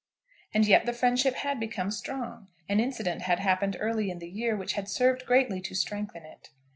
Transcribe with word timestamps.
And 0.51 0.65
yet 0.65 0.87
the 0.87 0.93
friendship 0.93 1.35
had 1.35 1.59
become 1.59 1.91
strong. 1.91 2.47
An 2.67 2.79
incident 2.79 3.21
had 3.21 3.37
happened 3.37 3.77
early 3.79 4.09
in 4.09 4.17
the 4.17 4.27
year 4.31 4.57
which 4.57 4.73
had 4.73 4.89
served 4.89 5.27
greatly 5.27 5.61
to 5.61 5.75
strengthen 5.75 6.23
it. 6.25 6.49